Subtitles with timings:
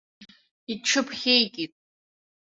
[0.71, 1.73] Иҽыԥхьеикит.